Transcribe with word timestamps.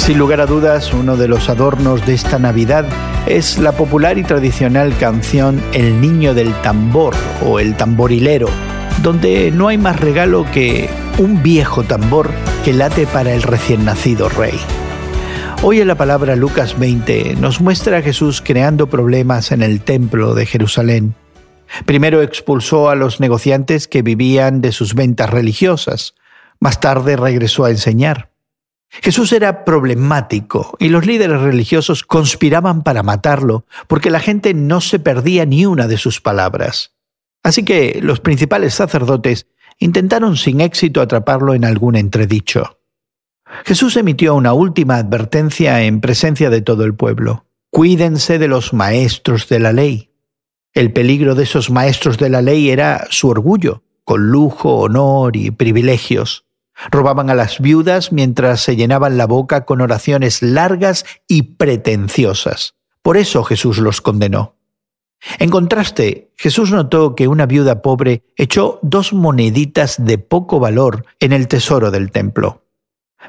Sin 0.00 0.18
lugar 0.18 0.40
a 0.40 0.46
dudas, 0.46 0.94
uno 0.94 1.16
de 1.18 1.28
los 1.28 1.50
adornos 1.50 2.04
de 2.06 2.14
esta 2.14 2.38
Navidad 2.38 2.86
es 3.26 3.58
la 3.58 3.72
popular 3.72 4.16
y 4.16 4.24
tradicional 4.24 4.96
canción 4.98 5.62
El 5.74 6.00
Niño 6.00 6.32
del 6.32 6.52
Tambor 6.62 7.14
o 7.44 7.60
El 7.60 7.76
Tamborilero, 7.76 8.48
donde 9.02 9.50
no 9.50 9.68
hay 9.68 9.76
más 9.76 10.00
regalo 10.00 10.46
que 10.52 10.88
un 11.18 11.42
viejo 11.42 11.84
tambor 11.84 12.30
que 12.64 12.72
late 12.72 13.06
para 13.06 13.34
el 13.34 13.42
recién 13.42 13.84
nacido 13.84 14.30
rey. 14.30 14.58
Hoy 15.62 15.82
en 15.82 15.86
la 15.86 15.96
palabra 15.96 16.34
Lucas 16.34 16.78
20 16.78 17.36
nos 17.36 17.60
muestra 17.60 17.98
a 17.98 18.02
Jesús 18.02 18.42
creando 18.44 18.88
problemas 18.88 19.52
en 19.52 19.62
el 19.62 19.82
templo 19.82 20.34
de 20.34 20.46
Jerusalén. 20.46 21.14
Primero 21.84 22.22
expulsó 22.22 22.88
a 22.88 22.94
los 22.94 23.20
negociantes 23.20 23.86
que 23.86 24.00
vivían 24.00 24.62
de 24.62 24.72
sus 24.72 24.94
ventas 24.94 25.28
religiosas. 25.28 26.14
Más 26.58 26.80
tarde 26.80 27.16
regresó 27.16 27.66
a 27.66 27.70
enseñar. 27.70 28.30
Jesús 28.90 29.32
era 29.32 29.64
problemático 29.64 30.76
y 30.78 30.88
los 30.88 31.06
líderes 31.06 31.40
religiosos 31.40 32.02
conspiraban 32.02 32.82
para 32.82 33.02
matarlo 33.02 33.64
porque 33.86 34.10
la 34.10 34.20
gente 34.20 34.52
no 34.52 34.80
se 34.80 34.98
perdía 34.98 35.46
ni 35.46 35.64
una 35.64 35.86
de 35.86 35.96
sus 35.96 36.20
palabras. 36.20 36.92
Así 37.42 37.64
que 37.64 38.00
los 38.02 38.20
principales 38.20 38.74
sacerdotes 38.74 39.46
intentaron 39.78 40.36
sin 40.36 40.60
éxito 40.60 41.00
atraparlo 41.00 41.54
en 41.54 41.64
algún 41.64 41.96
entredicho. 41.96 42.78
Jesús 43.64 43.96
emitió 43.96 44.34
una 44.34 44.52
última 44.52 44.96
advertencia 44.96 45.82
en 45.82 46.00
presencia 46.00 46.50
de 46.50 46.60
todo 46.60 46.84
el 46.84 46.94
pueblo. 46.94 47.46
Cuídense 47.70 48.38
de 48.38 48.48
los 48.48 48.72
maestros 48.72 49.48
de 49.48 49.60
la 49.60 49.72
ley. 49.72 50.10
El 50.72 50.92
peligro 50.92 51.34
de 51.34 51.44
esos 51.44 51.70
maestros 51.70 52.18
de 52.18 52.30
la 52.30 52.42
ley 52.42 52.70
era 52.70 53.06
su 53.10 53.28
orgullo, 53.28 53.82
con 54.04 54.30
lujo, 54.30 54.78
honor 54.78 55.36
y 55.36 55.50
privilegios. 55.50 56.44
Robaban 56.90 57.30
a 57.30 57.34
las 57.34 57.60
viudas 57.60 58.12
mientras 58.12 58.60
se 58.60 58.76
llenaban 58.76 59.16
la 59.16 59.26
boca 59.26 59.64
con 59.64 59.80
oraciones 59.80 60.42
largas 60.42 61.04
y 61.28 61.42
pretenciosas. 61.42 62.74
Por 63.02 63.16
eso 63.16 63.44
Jesús 63.44 63.78
los 63.78 64.00
condenó. 64.00 64.56
En 65.38 65.50
contraste, 65.50 66.32
Jesús 66.36 66.70
notó 66.70 67.14
que 67.14 67.28
una 67.28 67.46
viuda 67.46 67.82
pobre 67.82 68.22
echó 68.36 68.78
dos 68.82 69.12
moneditas 69.12 70.02
de 70.02 70.18
poco 70.18 70.60
valor 70.60 71.04
en 71.20 71.32
el 71.32 71.46
tesoro 71.48 71.90
del 71.90 72.10
templo. 72.10 72.64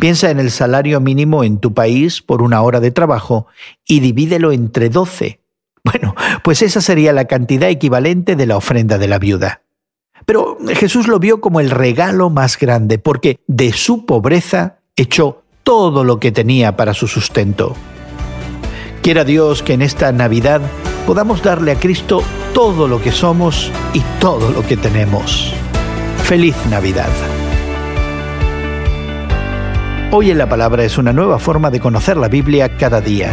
Piensa 0.00 0.30
en 0.30 0.40
el 0.40 0.50
salario 0.50 1.00
mínimo 1.00 1.44
en 1.44 1.58
tu 1.58 1.74
país 1.74 2.22
por 2.22 2.40
una 2.40 2.62
hora 2.62 2.80
de 2.80 2.90
trabajo 2.90 3.46
y 3.86 4.00
divídelo 4.00 4.52
entre 4.52 4.88
doce. 4.88 5.40
Bueno, 5.84 6.14
pues 6.42 6.62
esa 6.62 6.80
sería 6.80 7.12
la 7.12 7.26
cantidad 7.26 7.68
equivalente 7.68 8.36
de 8.36 8.46
la 8.46 8.56
ofrenda 8.56 8.96
de 8.96 9.08
la 9.08 9.18
viuda. 9.18 9.63
Pero 10.26 10.58
Jesús 10.74 11.08
lo 11.08 11.18
vio 11.18 11.40
como 11.40 11.60
el 11.60 11.70
regalo 11.70 12.30
más 12.30 12.58
grande, 12.58 12.98
porque 12.98 13.40
de 13.46 13.72
su 13.72 14.06
pobreza 14.06 14.78
echó 14.96 15.42
todo 15.62 16.04
lo 16.04 16.20
que 16.20 16.32
tenía 16.32 16.76
para 16.76 16.94
su 16.94 17.08
sustento. 17.08 17.74
Quiera 19.02 19.24
Dios 19.24 19.62
que 19.62 19.74
en 19.74 19.82
esta 19.82 20.12
Navidad 20.12 20.62
podamos 21.06 21.42
darle 21.42 21.72
a 21.72 21.76
Cristo 21.76 22.22
todo 22.54 22.88
lo 22.88 23.02
que 23.02 23.12
somos 23.12 23.70
y 23.92 24.00
todo 24.20 24.50
lo 24.50 24.66
que 24.66 24.76
tenemos. 24.76 25.52
Feliz 26.24 26.56
Navidad. 26.70 27.10
Hoy 30.10 30.30
en 30.30 30.38
la 30.38 30.48
Palabra 30.48 30.84
es 30.84 30.96
una 30.96 31.12
nueva 31.12 31.38
forma 31.38 31.70
de 31.70 31.80
conocer 31.80 32.16
la 32.16 32.28
Biblia 32.28 32.76
cada 32.76 33.00
día. 33.00 33.32